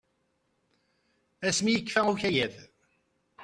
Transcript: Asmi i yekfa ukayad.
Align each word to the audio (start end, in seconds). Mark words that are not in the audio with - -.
Asmi 1.47 1.69
i 1.73 1.75
yekfa 1.77 2.01
ukayad. 2.11 2.55